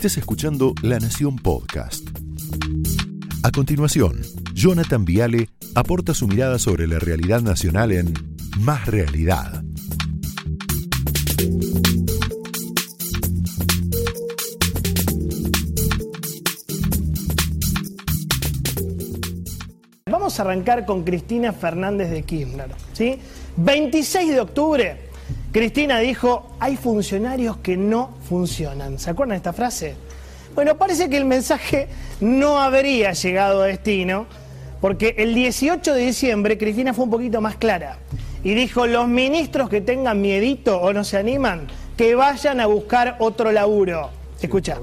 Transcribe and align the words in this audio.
Estés 0.00 0.16
escuchando 0.16 0.72
La 0.80 0.98
Nación 0.98 1.36
Podcast. 1.36 2.08
A 3.42 3.50
continuación, 3.50 4.22
Jonathan 4.54 5.04
Viale 5.04 5.50
aporta 5.74 6.14
su 6.14 6.26
mirada 6.26 6.58
sobre 6.58 6.86
la 6.86 6.98
realidad 6.98 7.42
nacional 7.42 7.92
en 7.92 8.14
Más 8.60 8.86
Realidad. 8.86 9.62
Vamos 20.06 20.40
a 20.40 20.42
arrancar 20.42 20.86
con 20.86 21.04
Cristina 21.04 21.52
Fernández 21.52 22.08
de 22.08 22.22
Kirchner. 22.22 22.70
¿sí? 22.94 23.18
26 23.58 24.30
de 24.30 24.40
octubre, 24.40 25.09
Cristina 25.52 25.98
dijo, 25.98 26.54
hay 26.60 26.76
funcionarios 26.76 27.56
que 27.56 27.76
no 27.76 28.10
funcionan. 28.28 28.98
¿Se 28.98 29.10
acuerdan 29.10 29.34
de 29.34 29.38
esta 29.38 29.52
frase? 29.52 29.96
Bueno, 30.54 30.76
parece 30.76 31.08
que 31.08 31.16
el 31.16 31.24
mensaje 31.24 31.88
no 32.20 32.60
habría 32.60 33.12
llegado 33.12 33.62
a 33.62 33.66
destino, 33.66 34.26
porque 34.80 35.14
el 35.18 35.34
18 35.34 35.94
de 35.94 36.06
diciembre 36.06 36.56
Cristina 36.56 36.94
fue 36.94 37.04
un 37.04 37.10
poquito 37.10 37.40
más 37.40 37.56
clara 37.56 37.98
y 38.42 38.54
dijo, 38.54 38.86
los 38.86 39.08
ministros 39.08 39.68
que 39.68 39.80
tengan 39.80 40.20
miedito 40.20 40.80
o 40.80 40.92
no 40.92 41.04
se 41.04 41.18
animan, 41.18 41.66
que 41.96 42.14
vayan 42.14 42.60
a 42.60 42.66
buscar 42.66 43.16
otro 43.18 43.52
laburo. 43.52 44.10
Escucha. 44.40 44.78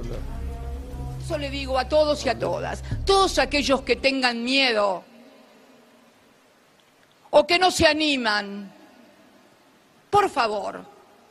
Eso 1.23 1.37
le 1.37 1.49
digo 1.49 1.79
a 1.79 1.89
todos 1.89 2.25
y 2.25 2.29
a 2.29 2.37
todas, 2.37 2.83
todos 3.05 3.39
aquellos 3.39 3.81
que 3.81 3.95
tengan 3.95 4.43
miedo 4.43 5.03
o 7.29 7.47
que 7.47 7.57
no 7.57 7.71
se 7.71 7.87
animan, 7.87 8.71
por 10.09 10.29
favor, 10.29 10.83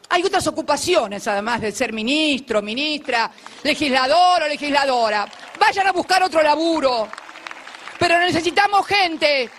hay 0.08 0.22
otras 0.22 0.46
ocupaciones 0.46 1.26
además 1.26 1.60
de 1.60 1.72
ser 1.72 1.92
ministro, 1.92 2.62
ministra, 2.62 3.30
legislador 3.62 4.42
o 4.44 4.48
legisladora. 4.48 5.26
Vayan 5.58 5.86
a 5.86 5.92
buscar 5.92 6.22
otro 6.22 6.42
laburo. 6.42 7.08
Pero 7.98 8.18
necesitamos 8.18 8.86
gente 8.86 9.50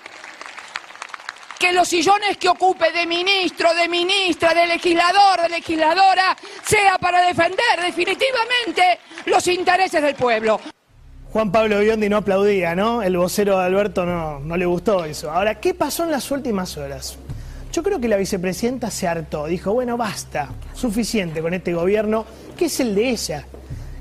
que 1.58 1.74
los 1.74 1.88
sillones 1.88 2.38
que 2.38 2.50
ocupe 2.50 2.92
de 2.92 3.06
ministro, 3.06 3.74
de 3.74 3.90
ministra, 3.90 4.54
de 4.54 4.68
legislador, 4.68 5.42
de 5.42 5.50
legisladora, 5.50 6.38
sea 6.64 6.98
para 7.00 7.22
defender 7.22 7.82
definitivamente 7.84 9.00
los 9.26 9.46
intereses 9.48 10.02
del 10.02 10.16
pueblo. 10.16 10.62
Juan 11.34 11.52
Pablo 11.52 11.80
Biondi 11.80 12.10
no 12.10 12.18
aplaudía, 12.18 12.76
¿no? 12.76 13.02
El 13.02 13.18
vocero 13.18 13.58
de 13.60 13.66
Alberto 13.66 14.06
no, 14.06 14.40
no 14.40 14.56
le 14.56 14.66
gustó 14.66 15.04
eso. 15.04 15.32
Ahora, 15.32 15.60
¿qué 15.60 15.74
pasó 15.74 16.04
en 16.04 16.12
las 16.12 16.32
últimas 16.32 16.78
horas? 16.78 17.18
Yo 17.72 17.84
creo 17.84 18.00
que 18.00 18.08
la 18.08 18.18
vicepresidenta 18.18 18.90
se 18.90 19.08
hartó, 19.08 19.46
dijo, 19.46 19.74
bueno, 19.74 19.98
basta, 19.98 20.50
suficiente 20.74 21.42
con 21.42 21.54
este 21.54 21.74
gobierno, 21.74 22.26
que 22.58 22.66
es 22.66 22.80
el 22.80 22.96
de 22.96 23.10
ella. 23.10 23.46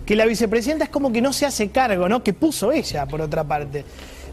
Que 0.05 0.17
la 0.17 0.25
vicepresidenta 0.25 0.85
es 0.85 0.91
como 0.91 1.13
que 1.13 1.21
no 1.21 1.33
se 1.33 1.47
hace 1.47 1.69
cargo, 1.71 2.09
¿no? 2.09 2.23
Que 2.23 2.33
puso 2.33 2.71
ella, 2.73 3.07
por 3.07 3.21
otra 3.21 3.45
parte. 3.45 3.85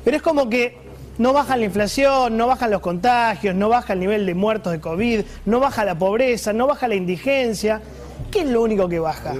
Pero 0.03 0.17
es 0.17 0.23
como 0.23 0.50
que 0.50 0.78
no 1.17 1.34
baja 1.34 1.58
la 1.58 1.66
inflación, 1.66 2.38
no 2.38 2.48
bajan 2.48 2.72
los 2.72 2.81
contagios, 2.81 3.56
no 3.56 3.70
baja 3.70 3.94
el 3.94 4.00
nivel 4.00 4.25
de 4.25 4.34
muertos 4.34 4.72
de 4.72 4.80
COVID, 4.80 5.22
no 5.45 5.59
baja 5.59 5.84
la 5.86 5.97
pobreza, 5.97 6.53
no 6.53 6.68
baja 6.68 6.88
la 6.88 6.95
indigencia. 6.95 7.81
¿Qué 8.31 8.42
es 8.42 8.47
lo 8.47 8.62
único 8.62 8.88
que 8.88 9.00
baja? 9.00 9.34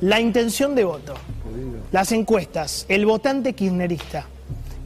La 0.00 0.20
intención 0.20 0.74
de 0.74 0.84
voto. 0.84 1.14
Las 1.90 2.12
encuestas, 2.12 2.86
el 2.88 3.04
votante 3.06 3.52
kirchnerista. 3.52 4.26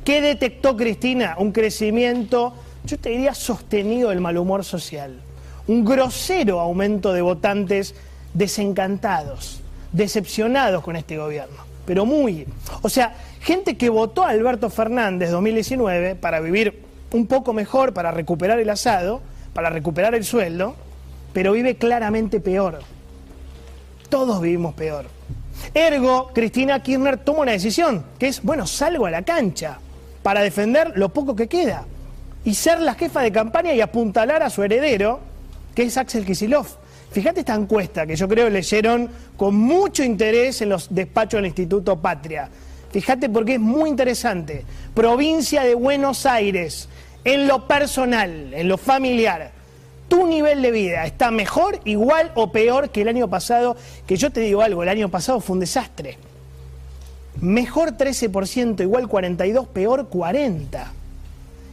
¿Qué 0.05 0.21
detectó 0.21 0.77
Cristina? 0.77 1.37
Un 1.39 1.53
crecimiento, 1.53 2.55
yo 2.87 2.99
te 2.99 3.11
diría, 3.11 3.35
sostenido 3.35 4.11
del 4.11 4.21
mal 4.21 4.39
humor 4.39 4.65
social. 4.65 5.21
Un 5.67 5.85
grosero 5.85 6.61
aumento 6.61 7.13
de 7.13 7.21
votantes 7.21 7.95
desencantados, 8.33 9.61
decepcionados 9.93 10.83
con 10.83 10.97
este 10.97 11.19
gobierno. 11.19 11.57
Pero 11.85 12.07
muy. 12.07 12.47
O 12.83 12.89
sea, 12.89 13.15
gente 13.41 13.77
que 13.77 13.89
votó 13.89 14.23
a 14.23 14.31
Alberto 14.31 14.71
Fernández 14.71 15.31
2019 15.31 16.15
para 16.15 16.41
vivir 16.41 16.83
un 17.13 17.27
poco 17.27 17.53
mejor, 17.53 17.93
para 17.93 18.11
recuperar 18.11 18.59
el 18.59 18.71
asado, 18.71 19.21
para 19.53 19.71
recuperar 19.71 20.15
el 20.15 20.25
sueldo, 20.25 20.75
pero 21.33 21.53
vive 21.53 21.77
claramente 21.77 22.41
peor. 22.41 22.81
Todos 24.09 24.41
vivimos 24.41 24.75
peor. 24.75 25.07
Ergo, 25.75 26.31
Cristina 26.33 26.83
Kirchner 26.83 27.19
toma 27.19 27.41
una 27.41 27.53
decisión, 27.53 28.05
que 28.19 28.29
es, 28.29 28.43
bueno, 28.43 28.67
salgo 28.67 29.07
a 29.07 29.11
la 29.11 29.23
cancha 29.23 29.79
para 30.23 30.43
defender 30.43 30.93
lo 30.97 31.09
poco 31.09 31.35
que 31.35 31.49
queda 31.49 31.85
y 32.47 32.55
ser 32.55 32.81
la 32.81 32.95
jefa 32.95 33.23
de 33.23 33.33
campaña 33.33 33.75
y 33.75 33.81
apuntalar 33.81 34.45
a 34.45 34.51
su 34.51 34.63
heredero, 34.63 35.19
que 35.75 35.83
es 35.83 35.97
Axel 35.97 36.25
Kisilov. 36.25 36.69
Fíjate 37.11 37.41
esta 37.41 37.57
encuesta 37.57 38.07
que 38.07 38.15
yo 38.15 38.29
creo 38.29 38.49
leyeron 38.49 39.11
con 39.37 39.57
mucho 39.57 40.05
interés 40.05 40.63
en 40.63 40.69
los 40.69 40.95
despachos 40.95 41.39
del 41.39 41.47
Instituto 41.47 42.01
Patria. 42.01 42.49
Fíjate 42.93 43.29
porque 43.29 43.55
es 43.55 43.61
muy 43.61 43.91
interesante. 43.91 44.65
Provincia 44.95 45.65
de 45.65 45.75
Buenos 45.75 46.25
Aires, 46.25 46.89
en 47.25 47.49
lo 47.49 47.67
personal, 47.67 48.55
en 48.55 48.69
lo 48.69 48.79
familiar, 48.79 49.51
tu 50.07 50.25
nivel 50.29 50.63
de 50.63 50.71
vida 50.71 51.05
está 51.05 51.33
mejor, 51.33 51.81
igual 51.85 52.31
o 52.37 52.53
peor 52.53 52.91
que 52.91 53.03
el 53.03 53.09
año 53.09 53.29
pasado, 53.29 53.77
que 54.07 54.17
yo 54.17 54.31
te 54.31 54.39
digo 54.39 54.63
algo, 54.63 54.85
el 54.85 54.89
año 54.89 55.09
pasado 55.09 55.41
fue 55.41 55.55
un 55.55 55.61
desastre. 55.61 56.17
Mejor 57.41 57.97
13%, 57.97 58.83
igual 58.83 59.09
42, 59.09 59.67
peor 59.67 60.07
40. 60.09 60.93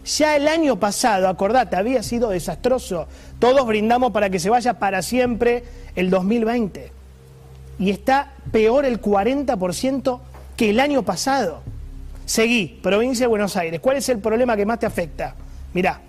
Ya 0.06 0.36
el 0.36 0.48
año 0.48 0.80
pasado, 0.80 1.30
acordate, 1.30 1.76
había 1.76 2.04
sido 2.04 2.30
desastroso. 2.30 3.08
Todos 3.40 3.66
brindamos 3.66 4.12
para 4.12 4.30
que 4.30 4.40
se 4.40 4.50
vaya 4.50 4.80
para 4.80 5.02
siempre 5.02 5.64
el 5.96 6.10
2020. 6.10 6.92
Y 7.80 7.90
está 7.90 8.34
peor 8.52 8.86
el 8.86 9.02
40% 9.02 10.20
que 10.58 10.70
el 10.70 10.80
año 10.80 11.04
pasado. 11.04 11.62
Seguí, 12.26 12.80
provincia 12.82 13.24
de 13.24 13.30
Buenos 13.30 13.56
Aires. 13.58 13.80
¿Cuál 13.80 13.98
es 13.98 14.10
el 14.10 14.20
problema 14.20 14.56
que 14.56 14.66
más 14.66 14.80
te 14.80 14.86
afecta? 14.86 15.36
Mirá, 15.74 16.02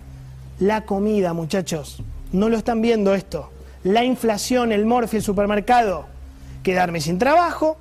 la 0.59 0.83
comida, 0.83 1.33
muchachos. 1.33 2.03
No 2.33 2.49
lo 2.49 2.57
están 2.57 2.81
viendo 2.81 3.15
esto. 3.15 3.51
La 3.85 4.05
inflación, 4.05 4.73
el 4.73 4.87
morfi, 4.87 5.19
el 5.19 5.23
supermercado. 5.23 6.07
Quedarme 6.63 7.01
sin 7.01 7.19
trabajo, 7.19 7.77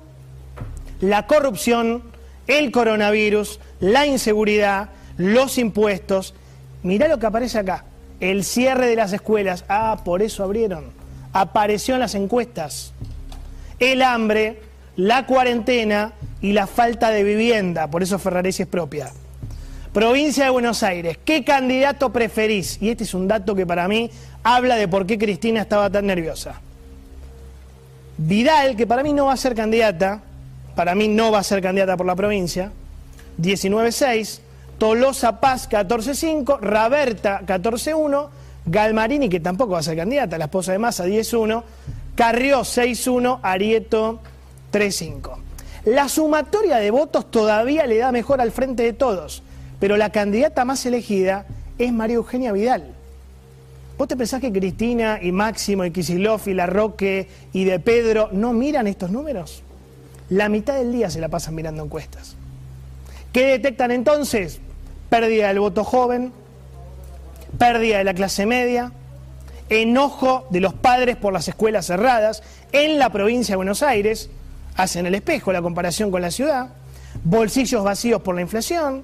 la 1.00 1.26
corrupción, 1.26 2.02
el 2.46 2.70
coronavirus, 2.70 3.60
la 3.80 4.06
inseguridad, 4.06 4.90
los 5.16 5.58
impuestos. 5.58 6.34
Mirá 6.82 7.08
lo 7.08 7.18
que 7.18 7.26
aparece 7.26 7.58
acá. 7.58 7.84
El 8.20 8.44
cierre 8.44 8.86
de 8.86 8.96
las 8.96 9.12
escuelas. 9.12 9.64
Ah, 9.68 10.00
por 10.04 10.22
eso 10.22 10.44
abrieron. 10.44 10.86
Apareció 11.32 11.94
en 11.94 12.00
las 12.00 12.14
encuestas. 12.14 12.92
El 13.78 14.02
hambre, 14.02 14.60
la 14.96 15.26
cuarentena 15.26 16.12
y 16.40 16.52
la 16.52 16.66
falta 16.66 17.10
de 17.10 17.24
vivienda. 17.24 17.88
Por 17.88 18.02
eso 18.02 18.18
Ferraresi 18.18 18.62
es 18.62 18.68
propia. 18.68 19.10
Provincia 19.92 20.44
de 20.44 20.50
Buenos 20.50 20.82
Aires, 20.82 21.18
¿qué 21.24 21.44
candidato 21.44 22.10
preferís? 22.10 22.78
Y 22.82 22.90
este 22.90 23.04
es 23.04 23.14
un 23.14 23.28
dato 23.28 23.54
que 23.54 23.64
para 23.64 23.86
mí 23.86 24.10
habla 24.42 24.74
de 24.74 24.88
por 24.88 25.06
qué 25.06 25.16
Cristina 25.16 25.62
estaba 25.62 25.88
tan 25.88 26.06
nerviosa. 26.06 26.60
Vidal, 28.18 28.74
que 28.74 28.88
para 28.88 29.04
mí 29.04 29.12
no 29.12 29.26
va 29.26 29.34
a 29.34 29.36
ser 29.36 29.54
candidata, 29.54 30.20
para 30.74 30.96
mí 30.96 31.06
no 31.06 31.30
va 31.30 31.38
a 31.38 31.42
ser 31.44 31.62
candidata 31.62 31.96
por 31.96 32.06
la 32.06 32.16
provincia, 32.16 32.72
19-6, 33.40 34.40
Tolosa 34.78 35.40
Paz 35.40 35.68
14-5, 35.68 36.60
Raberta 36.60 37.42
14-1, 37.46 38.28
Galmarini, 38.66 39.28
que 39.28 39.40
tampoco 39.40 39.72
va 39.72 39.78
a 39.78 39.82
ser 39.82 39.96
candidata, 39.96 40.38
la 40.38 40.46
esposa 40.46 40.72
de 40.72 40.78
Massa 40.78 41.06
10-1, 41.06 41.62
Carrió 42.14 42.60
6-1, 42.60 43.40
Arieto 43.42 44.20
3-5. 44.72 45.36
La 45.86 46.08
sumatoria 46.08 46.76
de 46.76 46.90
votos 46.90 47.30
todavía 47.30 47.86
le 47.86 47.98
da 47.98 48.12
mejor 48.12 48.40
al 48.40 48.52
frente 48.52 48.82
de 48.82 48.92
todos 48.92 49.42
pero 49.84 49.98
la 49.98 50.10
candidata 50.10 50.64
más 50.64 50.86
elegida 50.86 51.44
es 51.78 51.92
María 51.92 52.16
Eugenia 52.16 52.52
Vidal. 52.52 52.94
¿Vos 53.98 54.08
te 54.08 54.16
pensás 54.16 54.40
que 54.40 54.50
Cristina 54.50 55.18
y 55.20 55.30
Máximo 55.30 55.84
y 55.84 55.90
Kisilov 55.90 56.40
y 56.46 56.54
Larroque 56.54 57.28
y 57.52 57.64
De 57.64 57.78
Pedro 57.78 58.30
no 58.32 58.54
miran 58.54 58.86
estos 58.86 59.10
números? 59.10 59.62
La 60.30 60.48
mitad 60.48 60.76
del 60.76 60.90
día 60.90 61.10
se 61.10 61.20
la 61.20 61.28
pasan 61.28 61.54
mirando 61.54 61.84
encuestas. 61.84 62.34
¿Qué 63.34 63.46
detectan 63.46 63.90
entonces? 63.90 64.60
Pérdida 65.10 65.48
del 65.48 65.58
voto 65.58 65.82
joven, 65.82 66.32
pérdida 67.58 67.98
de 67.98 68.04
la 68.04 68.14
clase 68.14 68.46
media, 68.46 68.92
enojo 69.68 70.46
de 70.50 70.60
los 70.60 70.72
padres 70.72 71.16
por 71.16 71.32
las 71.32 71.48
escuelas 71.48 71.86
cerradas 71.86 72.44
en 72.70 72.96
la 72.96 73.10
provincia 73.10 73.54
de 73.54 73.56
Buenos 73.56 73.82
Aires, 73.82 74.30
hacen 74.76 75.06
el 75.06 75.16
espejo 75.16 75.50
la 75.50 75.62
comparación 75.62 76.12
con 76.12 76.22
la 76.22 76.30
ciudad, 76.30 76.68
bolsillos 77.24 77.82
vacíos 77.82 78.22
por 78.22 78.36
la 78.36 78.42
inflación, 78.42 79.02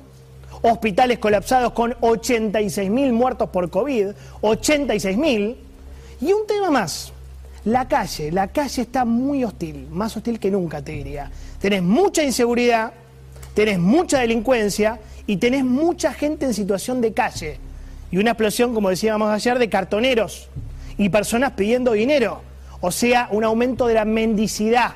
hospitales 0.62 1.18
colapsados 1.18 1.72
con 1.72 1.94
86.000 1.94 3.12
muertos 3.12 3.50
por 3.50 3.68
COVID, 3.68 4.10
86.000. 4.42 5.56
Y 6.20 6.32
un 6.32 6.46
tema 6.46 6.70
más, 6.70 7.12
la 7.64 7.88
calle, 7.88 8.30
la 8.30 8.46
calle 8.46 8.82
está 8.82 9.04
muy 9.04 9.42
hostil, 9.42 9.88
más 9.90 10.16
hostil 10.16 10.38
que 10.38 10.52
nunca 10.52 10.80
te 10.82 10.92
diría. 10.92 11.32
Tenés 11.60 11.82
mucha 11.82 12.22
inseguridad, 12.22 12.92
tenés 13.60 13.78
mucha 13.78 14.20
delincuencia 14.20 15.00
y 15.26 15.36
tenés 15.36 15.66
mucha 15.66 16.14
gente 16.14 16.46
en 16.46 16.54
situación 16.54 17.02
de 17.02 17.12
calle. 17.12 17.58
Y 18.10 18.16
una 18.16 18.30
explosión, 18.30 18.72
como 18.72 18.88
decíamos 18.88 19.28
ayer, 19.30 19.58
de 19.58 19.68
cartoneros 19.68 20.48
y 20.96 21.10
personas 21.10 21.52
pidiendo 21.52 21.92
dinero. 21.92 22.40
O 22.80 22.90
sea, 22.90 23.28
un 23.30 23.44
aumento 23.44 23.86
de 23.86 23.92
la 23.92 24.06
mendicidad. 24.06 24.94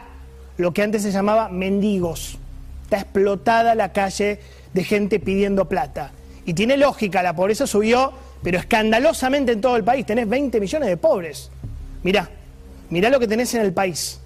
lo 0.57 0.73
que 0.73 0.83
antes 0.83 1.03
se 1.03 1.11
llamaba 1.11 1.51
mendigos. 1.51 2.39
Está 2.85 3.01
explotada 3.01 3.75
la 3.75 3.93
calle 3.93 4.41
de 4.73 4.85
gente 4.85 5.21
pidiendo 5.21 5.69
plata. 5.69 6.13
Y 6.47 6.55
tiene 6.55 6.79
lógica, 6.79 7.23
la 7.23 7.37
pobreza 7.37 7.67
subió, 7.67 8.15
pero 8.43 8.59
escandalosamente 8.59 9.53
en 9.53 9.61
todo 9.61 9.77
el 9.77 9.85
país. 9.85 10.07
Tenés 10.07 10.27
20 10.27 10.59
millones 10.59 10.89
de 10.89 10.97
pobres. 10.97 11.51
Mirá, 12.03 12.31
mirá 12.89 13.11
lo 13.11 13.21
que 13.21 13.29
tenés 13.29 13.53
en 13.55 13.61
el 13.61 13.75
país. 13.75 14.21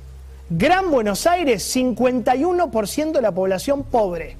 Gran 0.50 0.90
Buenos 0.90 1.26
Aires, 1.26 1.76
51% 1.76 3.12
de 3.12 3.22
la 3.22 3.32
población 3.32 3.84
pobre. 3.84 4.36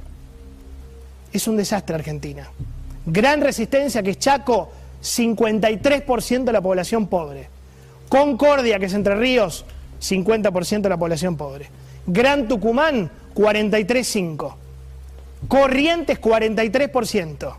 Es 1.32 1.46
un 1.46 1.56
desastre 1.56 1.96
Argentina. 1.96 2.48
Gran 3.04 3.42
Resistencia, 3.42 4.02
que 4.02 4.10
es 4.10 4.18
Chaco, 4.18 4.70
53% 5.02 6.44
de 6.44 6.52
la 6.52 6.62
población 6.62 7.08
pobre. 7.08 7.48
Concordia, 8.08 8.78
que 8.78 8.86
es 8.86 8.94
Entre 8.94 9.16
Ríos, 9.16 9.66
50% 10.00 10.80
de 10.80 10.88
la 10.88 10.96
población 10.96 11.36
pobre. 11.36 11.68
Gran 12.06 12.48
Tucumán, 12.48 13.10
43,5%. 13.34 14.54
Corrientes, 15.46 16.20
43%. 16.20 17.54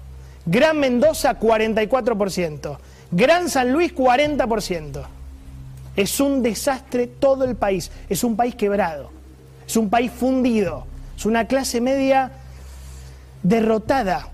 Gran 0.46 0.80
Mendoza, 0.80 1.40
44%. 1.40 2.78
Gran 3.12 3.50
San 3.50 3.72
Luis, 3.72 3.94
40%. 3.96 5.19
Es 6.00 6.22
un 6.22 6.42
desastre 6.42 7.08
todo 7.08 7.44
el 7.44 7.58
país. 7.58 7.92
Es 8.08 8.24
un 8.24 8.38
país 8.38 8.56
quebrado. 8.56 9.12
Es 9.68 9.76
un 9.76 9.90
país 9.90 10.10
fundido. 10.10 10.86
Es 11.18 11.26
una 11.26 11.46
clase 11.46 11.82
media 11.82 12.32
derrotada 13.44 14.30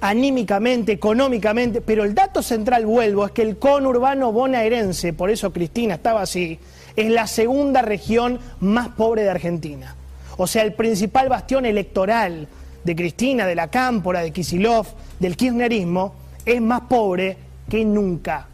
anímicamente, 0.00 0.92
económicamente, 0.92 1.82
pero 1.82 2.04
el 2.04 2.14
dato 2.14 2.42
central, 2.42 2.86
vuelvo, 2.86 3.26
es 3.26 3.32
que 3.32 3.42
el 3.42 3.58
conurbano 3.58 4.32
bonaerense, 4.32 5.12
por 5.12 5.28
eso 5.28 5.52
Cristina 5.52 5.96
estaba 5.96 6.22
así, 6.22 6.58
es 6.96 7.10
la 7.10 7.26
segunda 7.26 7.82
región 7.82 8.40
más 8.60 8.88
pobre 8.88 9.24
de 9.24 9.30
Argentina. 9.30 9.94
O 10.38 10.46
sea, 10.46 10.62
el 10.62 10.72
principal 10.72 11.28
bastión 11.28 11.66
electoral 11.66 12.48
de 12.82 12.96
Cristina, 12.96 13.46
de 13.46 13.56
la 13.56 13.68
Cámpora, 13.68 14.22
de 14.22 14.30
Kisilov, 14.30 14.86
del 15.18 15.36
kirchnerismo, 15.36 16.14
es 16.46 16.62
más 16.62 16.80
pobre 16.88 17.36
que 17.68 17.84
nunca. 17.84 18.46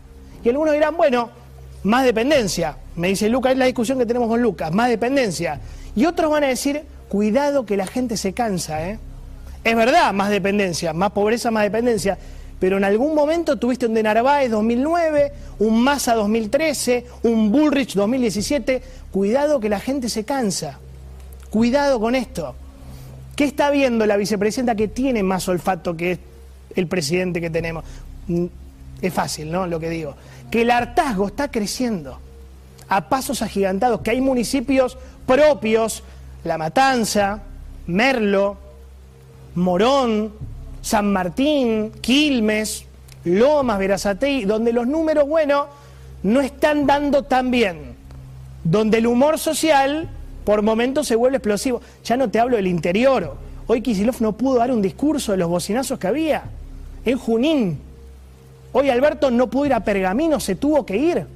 Y 0.43 0.49
algunos 0.49 0.75
dirán, 0.75 0.97
bueno, 0.97 1.42
más 1.83 2.05
dependencia. 2.05 2.77
Me 2.97 3.09
dice 3.09 3.29
Lucas, 3.29 3.53
es 3.53 3.59
la 3.59 3.67
discusión 3.67 3.99
que 3.99 4.07
tenemos 4.07 4.29
con 4.29 4.41
Lucas, 4.41 4.73
más 4.73 4.89
dependencia. 4.89 5.61
Y 5.95 6.07
otros 6.07 6.31
van 6.31 6.45
a 6.45 6.49
decir, 6.49 6.83
cuidado 7.09 7.67
que 7.67 7.77
la 7.77 7.87
gente 7.87 8.17
se 8.17 8.33
cansa, 8.33 8.89
¿eh? 8.89 8.99
Es 9.65 9.77
verdad, 9.77 10.13
más 10.13 10.31
dependencia, 10.31 10.93
más 10.93 11.13
pobreza, 11.13 11.51
más 11.51 11.63
dependencia. 11.63 12.19
Pero 12.59 12.77
en 12.77 12.85
algún 12.85 13.15
momento 13.15 13.57
tuviste 13.57 13.87
un 13.87 13.95
de 13.95 14.03
Narváez 14.03 14.51
2009, 14.51 15.33
un 15.61 15.83
Massa 15.83 16.15
2013, 16.15 17.07
un 17.25 17.51
Bullrich 17.51 17.95
2017. 17.95 18.83
Cuidado 19.11 19.61
que 19.61 19.69
la 19.69 19.81
gente 19.81 20.09
se 20.09 20.25
cansa. 20.25 20.79
Cuidado 21.51 22.01
con 22.01 22.15
esto. 22.15 22.55
¿Qué 23.37 23.45
está 23.45 23.71
viendo 23.71 24.07
la 24.07 24.17
vicepresidenta 24.17 24.75
que 24.75 24.89
tiene 24.89 25.23
más 25.23 25.49
olfato 25.49 25.97
que 25.97 26.19
el 26.75 26.87
presidente 26.87 27.41
que 27.41 27.51
tenemos? 27.51 27.85
Es 29.03 29.13
fácil, 29.13 29.51
¿no? 29.51 29.67
Lo 29.67 29.81
que 29.81 29.91
digo. 29.91 30.15
Que 30.51 30.63
el 30.63 30.71
hartazgo 30.71 31.27
está 31.27 31.51
creciendo 31.51 32.19
a 32.89 33.09
pasos 33.09 33.43
agigantados, 33.43 34.01
que 34.01 34.11
hay 34.11 34.21
municipios 34.21 34.97
propios, 35.27 36.03
La 36.45 36.59
Matanza, 36.59 37.43
Merlo, 37.87 38.57
Morón, 39.55 40.33
San 40.83 41.13
Martín, 41.13 41.93
Quilmes, 42.01 42.85
Lomas, 43.25 43.79
Verazatei, 43.79 44.45
donde 44.45 44.73
los 44.73 44.87
números, 44.87 45.29
bueno, 45.29 45.67
no 46.23 46.41
están 46.41 46.87
dando 46.87 47.25
tan 47.25 47.51
bien, 47.51 47.97
donde 48.65 48.99
el 48.99 49.07
humor 49.07 49.39
social 49.39 50.09
por 50.45 50.63
momentos 50.63 51.07
se 51.07 51.17
vuelve 51.17 51.39
explosivo. 51.39 51.81
Ya 52.05 52.17
no 52.17 52.31
te 52.31 52.41
hablo 52.41 52.57
del 52.57 52.67
interior. 52.67 53.37
Hoy 53.67 53.81
Kisilov 53.81 54.17
no 54.21 54.33
pudo 54.33 54.59
dar 54.59 54.73
un 54.73 54.83
discurso 54.83 55.33
de 55.33 55.39
los 55.39 55.49
bocinazos 55.49 55.99
que 55.99 56.07
había 56.07 56.45
en 57.05 57.19
Junín. 57.19 57.92
Hoy 58.73 58.89
Alberto 58.89 59.31
no 59.31 59.49
pudo 59.49 59.67
ir 59.67 59.75
a 59.75 59.81
Pergamino, 59.81 60.41
se 60.41 60.55
tuvo 60.57 60.87
que 60.87 60.97
ir. 60.97 61.27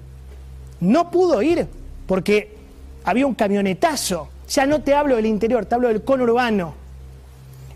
No 0.81 1.11
pudo 1.11 1.43
ir 1.43 1.67
porque 2.07 2.57
había 3.05 3.27
un 3.27 3.35
camionetazo. 3.35 4.29
Ya 4.49 4.67
no 4.67 4.81
te 4.81 4.95
hablo 4.95 5.17
del 5.17 5.27
interior, 5.27 5.67
te 5.67 5.75
hablo 5.75 5.89
del 5.89 6.03
conurbano. 6.03 6.75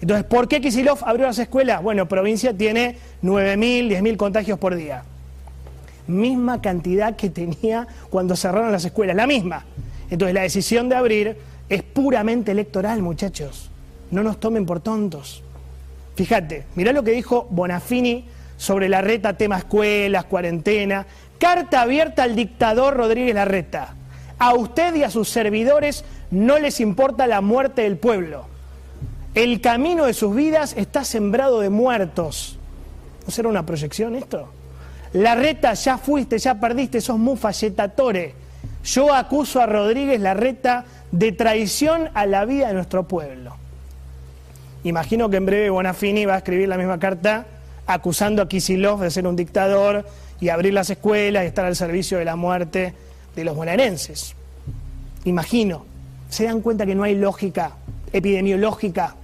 Entonces, 0.01 0.25
¿por 0.25 0.49
qué 0.49 0.61
Kisilov 0.61 0.99
abrió 1.05 1.27
las 1.27 1.39
escuelas? 1.39 1.83
Bueno, 1.83 2.07
provincia 2.07 2.57
tiene 2.57 2.97
9.000, 3.23 4.01
10.000 4.01 4.17
contagios 4.17 4.59
por 4.59 4.75
día. 4.75 5.03
Misma 6.07 6.63
cantidad 6.63 7.17
que 7.17 7.29
tenía 7.29 7.87
cuando 8.09 8.35
cerraron 8.35 8.73
las 8.73 8.85
escuelas, 8.85 9.15
la 9.15 9.27
misma. 9.27 9.67
Entonces, 10.11 10.35
la 10.35 10.43
decisión 10.43 10.89
de 10.89 10.97
abrir 10.97 11.37
es 11.69 11.83
puramente 11.83 12.53
electoral, 12.53 13.03
muchachos. 13.03 13.71
No 14.11 14.23
nos 14.23 14.41
tomen 14.41 14.65
por 14.65 14.81
tontos. 14.81 15.43
Fíjate, 16.17 16.65
mirá 16.75 16.93
lo 16.93 17.05
que 17.05 17.13
dijo 17.13 17.47
Bonafini 17.51 18.25
sobre 18.61 18.91
la 18.91 19.01
reta, 19.01 19.39
tema 19.39 19.57
escuelas, 19.57 20.27
cuarentena. 20.27 21.07
Carta 21.39 21.81
abierta 21.81 22.25
al 22.25 22.37
dictador 22.37 22.95
Rodríguez 22.95 23.35
Larreta. 23.35 23.95
A 24.39 24.53
usted 24.53 24.95
y 24.97 25.03
a 25.03 25.09
sus 25.09 25.31
servidores 25.31 26.05
no 26.31 26.59
les 26.59 26.79
importa 26.81 27.27
la 27.27 27.41
muerte 27.41 27.83
del 27.83 27.97
pueblo. 27.97 28.45
El 29.35 29.63
camino 29.63 30.05
de 30.05 30.13
sus 30.13 30.37
vidas 30.37 30.75
está 30.77 31.05
sembrado 31.05 31.61
de 31.61 31.71
muertos. 31.71 32.59
¿No 33.25 33.33
será 33.33 33.49
una 33.49 33.65
proyección 33.65 34.15
esto? 34.15 34.51
La 35.15 35.37
reta, 35.37 35.73
ya 35.73 35.97
fuiste, 35.97 36.39
ya 36.39 36.61
perdiste, 36.61 37.01
sos 37.01 37.19
muy 37.19 37.39
falletatore. 37.39 38.35
Yo 38.85 39.15
acuso 39.15 39.63
a 39.63 39.67
Rodríguez 39.67 40.21
Larreta 40.21 40.85
de 41.13 41.33
traición 41.33 42.11
a 42.13 42.27
la 42.27 42.45
vida 42.45 42.69
de 42.69 42.75
nuestro 42.75 43.09
pueblo. 43.09 43.57
Imagino 44.85 45.31
que 45.31 45.39
en 45.39 45.47
breve 45.47 45.71
Bonafini 45.71 46.27
va 46.27 46.35
a 46.35 46.39
escribir 46.39 46.69
la 46.69 46.77
misma 46.77 46.99
carta 46.99 47.47
acusando 47.87 48.43
a 48.43 48.49
Kisilov 48.49 49.01
de 49.01 49.11
ser 49.11 49.27
un 49.27 49.37
dictador 49.37 50.07
y 50.41 50.49
abrir 50.49 50.75
las 50.75 50.91
escuelas 50.91 51.45
y 51.45 51.47
estar 51.47 51.65
al 51.65 51.77
servicio 51.77 52.19
de 52.19 52.25
la 52.25 52.37
muerte 52.37 52.95
de 53.35 53.45
los 53.45 53.57
bonaerenses. 53.57 54.35
Imagino. 55.25 55.85
Se 56.29 56.45
dan 56.45 56.61
cuenta 56.61 56.87
que 56.87 56.95
no 56.95 57.03
hay 57.03 57.17
lógica 57.17 57.73
epidemiológica 58.13 59.17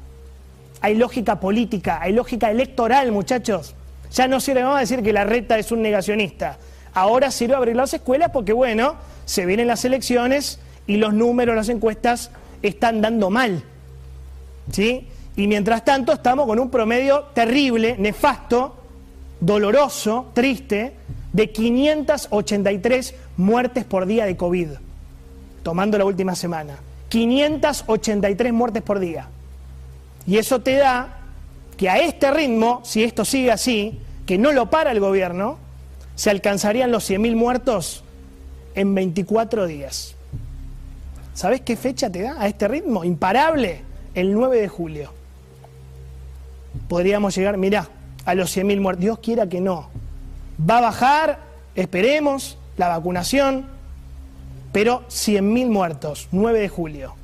hay 0.81 0.95
lógica 0.95 1.41
política, 1.41 1.99
hay 2.01 2.13
lógica 2.13 2.51
electoral, 2.51 3.13
muchachos. 3.13 3.75
Ya 4.13 4.29
no 4.29 4.41
sirve 4.41 4.63
más 4.65 4.81
decir 4.81 5.03
que 5.03 5.13
la 5.13 5.25
reta 5.25 5.59
es 5.59 5.73
un 5.73 5.83
negacionista. 5.83 6.59
Ahora 6.95 7.31
sirve 7.31 7.55
abrir 7.55 7.77
las 7.77 7.93
escuelas 7.93 8.31
porque, 8.33 8.53
bueno, 8.53 8.95
se 9.25 9.47
vienen 9.47 9.67
las 9.67 9.85
elecciones 9.85 10.61
y 10.87 10.97
los 10.97 11.13
números, 11.13 11.57
las 11.57 11.69
encuestas 11.69 12.31
están 12.63 13.01
dando 13.01 13.31
mal. 13.31 13.65
¿Sí? 14.71 15.09
Y 15.37 15.47
mientras 15.47 15.85
tanto 15.85 16.13
estamos 16.13 16.47
con 16.47 16.59
un 16.59 16.71
promedio 16.71 17.25
terrible, 17.35 17.97
nefasto, 17.99 18.77
doloroso, 19.41 20.31
triste, 20.33 20.95
de 21.33 21.51
583 21.53 23.15
muertes 23.37 23.85
por 23.85 24.07
día 24.07 24.25
de 24.25 24.37
COVID, 24.37 24.69
tomando 25.63 25.99
la 25.99 26.07
última 26.07 26.35
semana. 26.35 26.79
583 27.11 28.53
muertes 28.53 28.83
por 28.83 28.99
día. 28.99 29.29
Y 30.27 30.39
eso 30.39 30.61
te 30.61 30.77
da 30.77 31.19
que 31.77 31.91
a 31.91 31.99
este 31.99 32.31
ritmo, 32.31 32.81
si 32.85 33.05
esto 33.05 33.27
sigue 33.27 33.53
así, 33.53 34.01
que 34.25 34.39
no 34.39 34.53
lo 34.53 34.71
para 34.71 34.91
el 34.93 35.01
gobierno, 35.01 35.59
se 36.15 36.31
alcanzarían 36.31 36.91
los 36.91 37.09
100.000 37.09 37.37
muertos 37.37 38.03
en 38.75 38.95
24 38.95 39.67
días. 39.67 40.15
¿Sabes 41.35 41.61
qué 41.61 41.77
fecha 41.77 42.11
te 42.11 42.23
da 42.23 42.41
a 42.41 42.49
este 42.49 42.67
ritmo? 42.67 43.05
Imparable, 43.05 43.83
el 44.15 44.33
9 44.33 44.59
de 44.59 44.69
julio. 44.69 45.13
Podríamos 46.89 47.37
llegar, 47.37 47.57
mirá, 47.57 47.89
a 48.25 48.35
los 48.35 48.57
100.000 48.57 48.81
muertos. 48.81 49.03
Dios 49.03 49.19
quiera 49.21 49.49
que 49.49 49.61
no. 49.61 49.89
Va 50.59 50.79
a 50.79 50.83
bajar, 50.83 51.39
esperemos, 51.75 52.59
la 52.77 52.89
vacunación, 52.89 53.67
pero 54.73 55.03
100.000 55.09 55.69
muertos, 55.69 56.29
9 56.33 56.61
de 56.61 56.69
julio. 56.69 57.15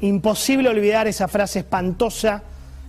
Imposible 0.00 0.68
olvidar 0.68 1.06
esa 1.06 1.28
frase 1.28 1.60
espantosa 1.60 2.42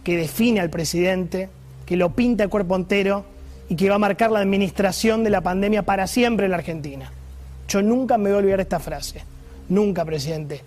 que 0.03 0.17
define 0.17 0.59
al 0.59 0.69
presidente, 0.69 1.49
que 1.85 1.97
lo 1.97 2.11
pinta 2.11 2.43
el 2.43 2.49
cuerpo 2.49 2.75
entero 2.75 3.25
y 3.69 3.75
que 3.75 3.89
va 3.89 3.95
a 3.95 3.99
marcar 3.99 4.31
la 4.31 4.39
administración 4.39 5.23
de 5.23 5.29
la 5.29 5.41
pandemia 5.41 5.83
para 5.83 6.07
siempre 6.07 6.45
en 6.45 6.51
la 6.51 6.57
Argentina. 6.57 7.11
Yo 7.67 7.81
nunca 7.81 8.17
me 8.17 8.29
voy 8.29 8.35
a 8.35 8.39
olvidar 8.39 8.61
esta 8.61 8.79
frase. 8.79 9.23
Nunca, 9.69 10.05
presidente. 10.05 10.61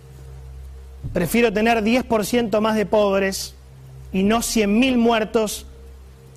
Prefiero 1.13 1.53
tener 1.53 1.83
10% 1.83 2.61
más 2.61 2.77
de 2.77 2.85
pobres 2.85 3.55
y 4.13 4.23
no 4.23 4.39
100.000 4.39 4.97
muertos 4.97 5.67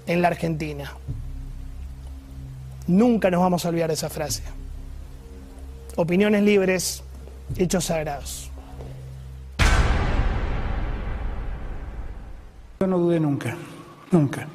en 0.06 0.22
la 0.22 0.30
Argentina. 0.30 0.94
Nunca 2.88 3.32
nos 3.32 3.42
vamos 3.42 3.66
a 3.66 3.70
olvidar 3.70 3.92
esa 3.92 4.10
frase. 4.10 4.44
Opiniones 5.96 6.44
libres, 6.44 7.04
hechos 7.58 7.86
sagrados. 7.86 8.50
no 12.88 12.98
dude 12.98 13.20
nunca, 13.20 13.56
nunca. 14.12 14.48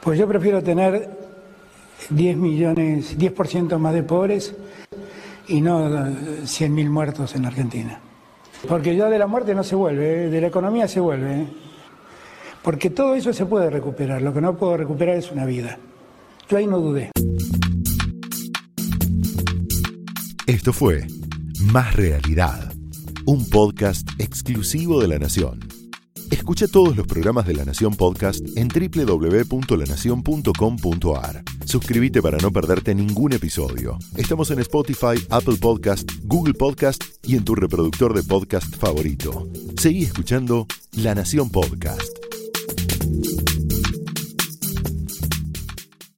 Pues 0.00 0.18
yo 0.18 0.26
prefiero 0.26 0.62
tener 0.62 1.08
10 2.10 2.36
millones, 2.36 3.18
10% 3.18 3.78
más 3.78 3.94
de 3.94 4.02
pobres 4.02 4.54
y 5.46 5.60
no 5.60 5.88
100.000 5.88 6.88
muertos 6.88 7.34
en 7.34 7.46
Argentina. 7.46 8.00
Porque 8.66 8.96
ya 8.96 9.08
de 9.08 9.18
la 9.18 9.26
muerte 9.26 9.54
no 9.54 9.62
se 9.62 9.76
vuelve, 9.76 10.24
¿eh? 10.24 10.30
de 10.30 10.40
la 10.40 10.48
economía 10.48 10.88
se 10.88 11.00
vuelve. 11.00 11.46
Porque 12.68 12.90
todo 12.90 13.14
eso 13.14 13.32
se 13.32 13.46
puede 13.46 13.70
recuperar, 13.70 14.20
lo 14.20 14.34
que 14.34 14.42
no 14.42 14.58
puedo 14.58 14.76
recuperar 14.76 15.16
es 15.16 15.32
una 15.32 15.46
vida. 15.46 15.78
Yo 16.50 16.58
ahí 16.58 16.66
no 16.66 16.78
dudé. 16.78 17.10
Esto 20.46 20.74
fue 20.74 21.06
Más 21.72 21.96
Realidad, 21.96 22.70
un 23.24 23.48
podcast 23.48 24.06
exclusivo 24.18 25.00
de 25.00 25.08
La 25.08 25.18
Nación. 25.18 25.60
Escucha 26.30 26.68
todos 26.68 26.94
los 26.94 27.06
programas 27.06 27.46
de 27.46 27.54
La 27.54 27.64
Nación 27.64 27.94
Podcast 27.94 28.44
en 28.54 28.68
www.lanacion.com.ar. 28.68 31.42
Suscríbete 31.64 32.20
para 32.20 32.36
no 32.36 32.52
perderte 32.52 32.94
ningún 32.94 33.32
episodio. 33.32 33.96
Estamos 34.14 34.50
en 34.50 34.58
Spotify, 34.58 35.14
Apple 35.30 35.56
Podcast, 35.58 36.06
Google 36.24 36.52
Podcast 36.52 37.02
y 37.22 37.36
en 37.36 37.46
tu 37.46 37.54
reproductor 37.54 38.12
de 38.12 38.24
podcast 38.24 38.76
favorito. 38.76 39.48
Seguí 39.78 40.02
escuchando 40.02 40.66
La 40.92 41.14
Nación 41.14 41.48
Podcast. 41.48 42.27
thank 43.08 43.24
you 43.26 43.37